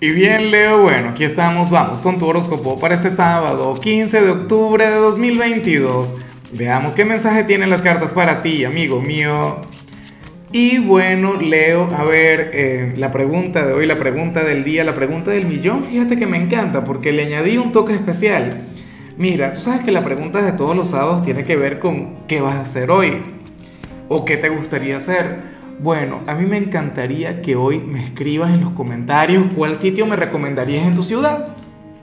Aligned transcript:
Y 0.00 0.10
bien, 0.12 0.52
Leo, 0.52 0.82
bueno, 0.82 1.08
aquí 1.08 1.24
estamos, 1.24 1.70
vamos 1.70 2.00
con 2.00 2.20
tu 2.20 2.26
horóscopo 2.28 2.78
para 2.78 2.94
este 2.94 3.10
sábado, 3.10 3.74
15 3.74 4.20
de 4.22 4.30
octubre 4.30 4.88
de 4.88 4.94
2022. 4.94 6.14
Veamos 6.52 6.94
qué 6.94 7.04
mensaje 7.04 7.42
tienen 7.42 7.68
las 7.68 7.82
cartas 7.82 8.12
para 8.12 8.40
ti, 8.40 8.64
amigo 8.64 9.00
mío. 9.00 9.56
Y 10.52 10.78
bueno, 10.78 11.34
Leo, 11.34 11.92
a 11.92 12.04
ver, 12.04 12.52
eh, 12.54 12.94
la 12.96 13.10
pregunta 13.10 13.66
de 13.66 13.72
hoy, 13.72 13.86
la 13.86 13.98
pregunta 13.98 14.44
del 14.44 14.62
día, 14.62 14.84
la 14.84 14.94
pregunta 14.94 15.32
del 15.32 15.46
millón, 15.46 15.82
fíjate 15.82 16.16
que 16.16 16.26
me 16.26 16.36
encanta 16.36 16.84
porque 16.84 17.10
le 17.10 17.24
añadí 17.24 17.58
un 17.58 17.72
toque 17.72 17.94
especial. 17.94 18.68
Mira, 19.16 19.52
tú 19.52 19.62
sabes 19.62 19.80
que 19.80 19.90
la 19.90 20.04
pregunta 20.04 20.42
de 20.42 20.52
todos 20.52 20.76
los 20.76 20.90
sábados 20.90 21.24
tiene 21.24 21.42
que 21.42 21.56
ver 21.56 21.80
con 21.80 22.24
qué 22.28 22.40
vas 22.40 22.54
a 22.54 22.60
hacer 22.60 22.92
hoy 22.92 23.14
o 24.08 24.24
qué 24.24 24.36
te 24.36 24.48
gustaría 24.48 24.98
hacer. 24.98 25.57
Bueno, 25.80 26.22
a 26.26 26.34
mí 26.34 26.44
me 26.44 26.56
encantaría 26.56 27.40
que 27.40 27.54
hoy 27.54 27.78
me 27.78 28.02
escribas 28.02 28.50
en 28.52 28.62
los 28.62 28.72
comentarios 28.72 29.44
cuál 29.54 29.76
sitio 29.76 30.06
me 30.06 30.16
recomendarías 30.16 30.84
en 30.84 30.96
tu 30.96 31.04
ciudad, 31.04 31.50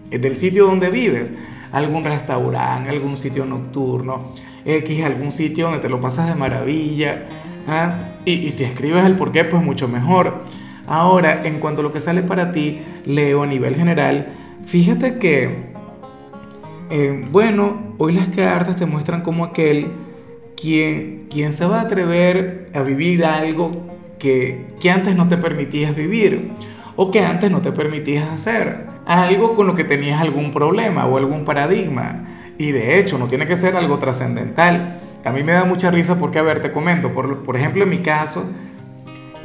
del 0.10 0.38
sitio 0.38 0.66
donde 0.66 0.90
vives, 0.90 1.36
algún 1.74 2.06
restaurante, 2.06 2.90
algún 2.90 3.18
sitio 3.18 3.46
nocturno, 3.46 4.32
X, 4.64 5.04
algún 5.04 5.30
sitio 5.34 5.66
donde 5.66 5.82
te 5.82 5.90
lo 5.90 6.00
pasas 6.00 6.30
de 6.30 6.36
maravilla. 6.36 7.26
¿ah? 7.68 8.14
Y, 8.24 8.32
y 8.34 8.52
si 8.52 8.64
escribes 8.64 9.04
el 9.04 9.18
por 9.18 9.34
qué, 9.34 9.44
pues 9.44 9.62
mucho 9.62 9.90
mejor. 9.90 10.44
Ahora, 10.88 11.46
en 11.46 11.60
cuanto 11.60 11.82
a 11.82 11.84
lo 11.84 11.92
que 11.92 12.00
sale 12.00 12.22
para 12.22 12.54
ti, 12.54 12.80
leo 13.06 13.44
a 13.44 13.48
nivel 13.48 13.76
general, 13.76 14.28
fíjate 14.68 15.18
que, 15.18 15.74
eh, 16.92 17.26
bueno, 17.30 17.96
hoy 17.98 18.14
las 18.14 18.30
cartas 18.30 18.78
te 18.78 18.86
muestran 18.86 19.22
como 19.22 19.44
aquel 19.44 19.88
quien, 20.60 21.28
quien 21.30 21.54
se 21.54 21.66
va 21.66 21.80
a 21.80 21.82
atrever 21.84 22.68
a 22.74 22.82
vivir 22.82 23.26
algo 23.26 23.72
que, 24.20 24.66
que 24.80 24.92
antes 24.92 25.16
no 25.16 25.28
te 25.28 25.38
permitías 25.38 25.96
vivir 25.96 26.52
o 26.96 27.12
que 27.12 27.20
antes 27.20 27.52
no 27.52 27.62
te 27.62 27.72
permitías 27.72 28.30
hacer, 28.30 28.88
algo 29.06 29.56
con 29.56 29.68
lo 29.68 29.76
que 29.76 29.84
tenías 29.84 30.22
algún 30.22 30.52
problema 30.52 31.06
o 31.06 31.18
algún 31.18 31.46
paradigma. 31.46 32.54
Y 32.58 32.72
de 32.72 33.00
hecho, 33.00 33.18
no 33.18 33.28
tiene 33.28 33.46
que 33.46 33.58
ser 33.58 33.76
algo 33.76 34.00
trascendental. 34.00 35.02
A 35.26 35.32
mí 35.32 35.44
me 35.44 35.52
da 35.52 35.66
mucha 35.66 35.92
risa 35.92 36.18
porque, 36.18 36.40
a 36.40 36.44
ver, 36.44 36.62
te 36.62 36.72
comento, 36.72 37.14
por, 37.14 37.44
por 37.44 37.58
ejemplo, 37.58 37.84
en 37.84 37.90
mi 37.90 37.98
caso, 37.98 38.50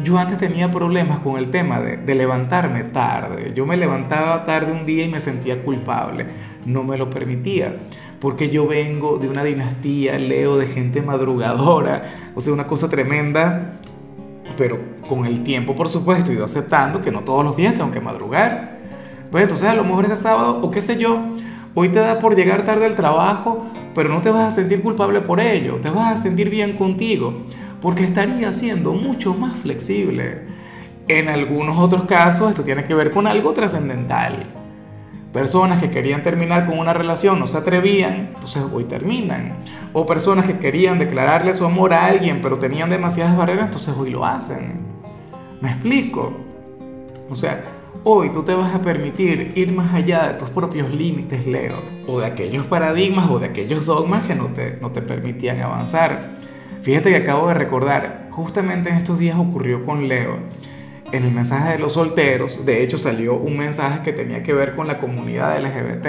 yo 0.05 0.17
antes 0.17 0.39
tenía 0.39 0.71
problemas 0.71 1.19
con 1.19 1.37
el 1.37 1.51
tema 1.51 1.81
de, 1.81 1.97
de, 1.97 2.15
levantarme 2.15 2.85
tarde. 2.85 3.53
Yo 3.55 3.67
me 3.67 3.77
levantaba 3.77 4.47
tarde 4.47 4.73
un 4.73 4.87
día 4.87 5.05
y 5.05 5.09
me 5.09 5.19
sentía 5.19 5.63
culpable. 5.63 6.27
No 6.65 6.85
me 6.85 6.97
lo 6.97 7.11
permitía 7.11 7.77
porque 8.21 8.51
yo 8.51 8.67
vengo 8.67 9.19
de 9.19 9.29
una 9.29 9.43
dinastía, 9.43 10.19
leo, 10.19 10.59
de 10.59 10.67
gente 10.67 11.01
madrugadora, 11.01 12.31
o 12.35 12.41
sea, 12.41 12.53
una 12.53 12.67
cosa 12.67 12.89
tremenda, 12.91 13.81
pero 14.59 14.79
con 15.09 15.25
el 15.25 15.43
tiempo, 15.43 15.75
por 15.75 15.89
supuesto, 15.89 16.31
he 16.31 16.35
ido 16.35 16.45
aceptando 16.45 17.01
que 17.01 17.11
no 17.11 17.21
todos 17.21 17.45
los 17.45 17.57
días 17.57 17.75
tengo 17.75 17.91
que 17.91 18.01
madrugar. 18.01 18.79
Pues 19.31 19.45
entonces 19.45 19.69
a 19.69 19.75
lo 19.75 19.85
mejor 19.85 20.05
este 20.05 20.17
sábado, 20.17 20.61
o 20.61 20.71
qué 20.71 20.83
sé 20.83 20.99
yo, 20.99 21.19
hoy 21.75 21.89
te 21.89 22.01
da 22.01 22.19
por 22.19 22.37
llegar 22.37 22.65
tarde 22.65 22.85
al 22.85 22.95
trabajo, 22.95 23.65
pero 23.95 24.11
no 24.11 24.21
te 24.21 24.31
vas 24.31 24.49
a 24.49 24.51
sentir 24.51 24.83
culpable 24.83 25.23
por 25.23 25.41
ello, 25.41 25.77
te 25.77 25.89
vas 25.89 26.13
a 26.13 26.17
sentir 26.23 26.51
bien 26.51 26.77
contigo, 26.77 27.33
porque 27.81 28.05
estaría 28.05 28.53
siendo 28.53 28.93
mucho 28.93 29.33
más 29.33 29.57
flexible. 29.57 30.43
En 31.09 31.29
algunos 31.29 31.79
otros 31.79 32.05
casos 32.05 32.51
esto 32.51 32.65
tiene 32.65 32.85
que 32.85 32.95
ver 32.95 33.11
con 33.13 33.27
algo 33.27 33.53
trascendental 33.53 34.60
Personas 35.33 35.81
que 35.81 35.91
querían 35.91 36.25
terminar 36.25 36.67
con 36.67 36.79
una 36.79 36.93
relación 36.93 37.39
no 37.39 37.47
se 37.47 37.57
atrevían, 37.57 38.33
entonces 38.35 38.65
hoy 38.73 38.85
terminan. 38.85 39.53
O 39.93 40.05
personas 40.05 40.45
que 40.45 40.59
querían 40.59 40.99
declararle 40.99 41.55
su 41.55 41.65
amor 41.65 41.95
a 41.95 42.07
alguien 42.07 42.41
pero 42.43 42.59
tenían 42.59 42.91
demasiadas 42.91 43.37
barreras, 43.37 43.67
entonces 43.67 43.95
hoy 43.97 44.11
lo 44.11 44.25
hacen. 44.25 44.81
¿Me 45.61 45.69
explico? 45.71 46.33
O 47.31 47.37
sea, 47.37 47.63
hoy 48.03 48.31
tú 48.31 48.43
te 48.43 48.55
vas 48.55 48.75
a 48.75 48.83
permitir 48.83 49.53
ir 49.55 49.71
más 49.71 49.95
allá 49.95 50.27
de 50.27 50.35
tus 50.35 50.51
propios 50.51 50.91
límites, 50.93 51.47
Leo, 51.47 51.81
o 52.09 52.19
de 52.19 52.27
aquellos 52.27 52.67
paradigmas 52.67 53.31
o 53.31 53.39
de 53.39 53.47
aquellos 53.47 53.87
dogmas 53.87 54.27
que 54.27 54.35
no 54.35 54.47
te, 54.47 54.79
no 54.81 54.91
te 54.91 55.01
permitían 55.01 55.61
avanzar. 55.61 56.39
Fíjate 56.83 57.11
que 57.11 57.17
acabo 57.19 57.47
de 57.47 57.55
recordar, 57.55 58.27
justamente 58.31 58.91
en 58.91 58.97
estos 58.97 59.21
días 59.21 59.39
ocurrió 59.39 59.85
con 59.85 60.09
Leo 60.09 60.39
en 61.13 61.25
el 61.25 61.33
mensaje 61.33 61.73
de 61.73 61.79
los 61.79 61.95
solteros, 61.95 62.65
de 62.65 62.83
hecho 62.83 62.99
salió 62.99 63.35
un 63.35 63.57
mensaje 63.57 64.03
que 64.05 64.13
tenía 64.13 64.43
que 64.43 64.53
ver 64.53 64.75
con 64.75 64.87
la 64.87 64.99
comunidad 64.99 65.61
LGBT. 65.61 66.07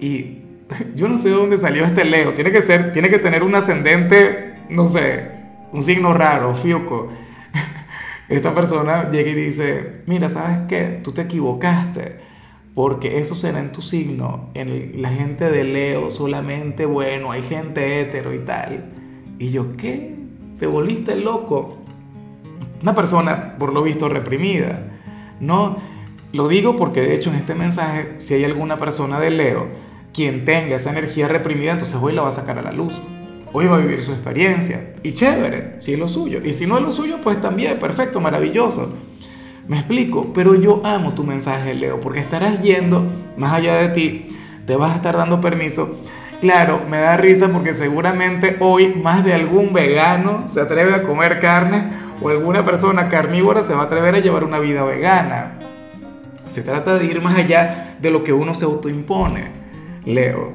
Y 0.00 0.38
yo 0.94 1.08
no 1.08 1.16
sé 1.16 1.28
de 1.30 1.34
dónde 1.34 1.58
salió 1.58 1.84
este 1.84 2.04
Leo. 2.04 2.34
Tiene 2.34 2.50
que 2.50 2.62
ser, 2.62 2.92
tiene 2.92 3.10
que 3.10 3.18
tener 3.18 3.42
un 3.42 3.54
ascendente, 3.54 4.54
no 4.70 4.86
sé, 4.86 5.30
un 5.72 5.82
signo 5.82 6.12
raro, 6.12 6.54
fiuco. 6.54 7.08
Esta 8.28 8.54
persona 8.54 9.10
llega 9.10 9.30
y 9.30 9.34
dice, 9.34 10.02
mira, 10.06 10.28
¿sabes 10.28 10.60
qué? 10.68 11.00
Tú 11.02 11.12
te 11.12 11.22
equivocaste. 11.22 12.26
Porque 12.74 13.18
eso 13.20 13.34
será 13.34 13.60
en 13.60 13.72
tu 13.72 13.80
signo. 13.80 14.50
En 14.52 15.00
la 15.00 15.08
gente 15.08 15.50
de 15.50 15.64
Leo 15.64 16.10
solamente, 16.10 16.84
bueno, 16.84 17.32
hay 17.32 17.40
gente 17.40 18.00
hetero 18.00 18.34
y 18.34 18.40
tal. 18.40 18.92
Y 19.38 19.48
yo, 19.48 19.76
¿qué? 19.78 20.14
¿Te 20.58 20.66
volviste 20.66 21.16
loco? 21.16 21.85
Una 22.82 22.94
persona, 22.94 23.56
por 23.58 23.72
lo 23.72 23.82
visto, 23.82 24.08
reprimida. 24.08 24.80
No, 25.40 25.78
lo 26.32 26.48
digo 26.48 26.76
porque 26.76 27.00
de 27.00 27.14
hecho 27.14 27.30
en 27.30 27.36
este 27.36 27.54
mensaje, 27.54 28.14
si 28.18 28.34
hay 28.34 28.44
alguna 28.44 28.76
persona 28.76 29.18
de 29.20 29.30
Leo 29.30 29.68
quien 30.12 30.44
tenga 30.44 30.76
esa 30.76 30.90
energía 30.90 31.28
reprimida, 31.28 31.72
entonces 31.72 31.98
hoy 32.00 32.12
la 32.12 32.22
va 32.22 32.28
a 32.28 32.32
sacar 32.32 32.58
a 32.58 32.62
la 32.62 32.72
luz. 32.72 32.94
Hoy 33.52 33.66
va 33.66 33.76
a 33.76 33.80
vivir 33.80 34.02
su 34.02 34.12
experiencia. 34.12 34.94
Y 35.02 35.12
chévere, 35.12 35.76
si 35.78 35.92
es 35.92 35.98
lo 35.98 36.08
suyo. 36.08 36.40
Y 36.44 36.52
si 36.52 36.66
no 36.66 36.76
es 36.78 36.84
lo 36.84 36.92
suyo, 36.92 37.18
pues 37.22 37.40
también, 37.40 37.78
perfecto, 37.78 38.20
maravilloso. 38.20 38.92
Me 39.68 39.78
explico, 39.78 40.32
pero 40.32 40.54
yo 40.54 40.80
amo 40.84 41.14
tu 41.14 41.24
mensaje, 41.24 41.74
Leo, 41.74 42.00
porque 42.00 42.20
estarás 42.20 42.62
yendo 42.62 43.04
más 43.36 43.52
allá 43.52 43.76
de 43.76 43.88
ti, 43.88 44.28
te 44.66 44.76
vas 44.76 44.92
a 44.92 44.96
estar 44.96 45.16
dando 45.16 45.40
permiso. 45.40 46.00
Claro, 46.40 46.82
me 46.88 46.98
da 46.98 47.16
risa 47.16 47.48
porque 47.48 47.72
seguramente 47.72 48.56
hoy 48.60 48.94
más 48.94 49.24
de 49.24 49.32
algún 49.32 49.72
vegano 49.72 50.46
se 50.46 50.60
atreve 50.60 50.94
a 50.94 51.02
comer 51.02 51.40
carne 51.40 52.05
o 52.20 52.28
alguna 52.28 52.64
persona 52.64 53.08
carnívora 53.08 53.62
se 53.62 53.74
va 53.74 53.82
a 53.82 53.84
atrever 53.84 54.14
a 54.14 54.20
llevar 54.20 54.44
una 54.44 54.58
vida 54.58 54.84
vegana. 54.84 55.58
Se 56.46 56.62
trata 56.62 56.96
de 56.96 57.04
ir 57.06 57.20
más 57.20 57.36
allá 57.36 57.96
de 58.00 58.10
lo 58.10 58.24
que 58.24 58.32
uno 58.32 58.54
se 58.54 58.64
autoimpone. 58.64 59.50
Leo. 60.04 60.52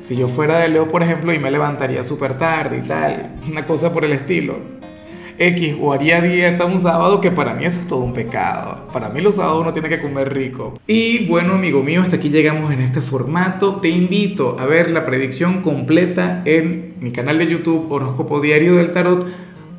Si 0.00 0.16
yo 0.16 0.28
fuera 0.28 0.58
de 0.58 0.68
Leo, 0.68 0.88
por 0.88 1.02
ejemplo, 1.02 1.32
y 1.32 1.38
me 1.38 1.50
levantaría 1.50 2.04
súper 2.04 2.36
tarde 2.36 2.82
y 2.84 2.88
tal, 2.88 3.36
una 3.48 3.64
cosa 3.64 3.92
por 3.92 4.04
el 4.04 4.12
estilo. 4.12 4.56
X, 5.38 5.76
o 5.80 5.92
haría 5.92 6.20
dieta 6.20 6.64
un 6.64 6.78
sábado, 6.78 7.20
que 7.20 7.30
para 7.30 7.54
mí 7.54 7.64
eso 7.64 7.80
es 7.80 7.88
todo 7.88 8.00
un 8.00 8.12
pecado. 8.12 8.86
Para 8.92 9.08
mí 9.08 9.20
los 9.20 9.36
sábados 9.36 9.62
uno 9.62 9.72
tiene 9.72 9.88
que 9.88 10.00
comer 10.00 10.32
rico. 10.32 10.74
Y 10.86 11.26
bueno, 11.26 11.54
amigo 11.54 11.82
mío, 11.82 12.02
hasta 12.02 12.16
aquí 12.16 12.28
llegamos 12.28 12.72
en 12.72 12.80
este 12.80 13.00
formato. 13.00 13.80
Te 13.80 13.88
invito 13.88 14.56
a 14.60 14.66
ver 14.66 14.90
la 14.90 15.04
predicción 15.04 15.62
completa 15.62 16.42
en 16.44 16.94
mi 17.00 17.10
canal 17.10 17.38
de 17.38 17.48
YouTube 17.48 17.90
Horóscopo 17.90 18.40
Diario 18.40 18.76
del 18.76 18.92
Tarot 18.92 19.26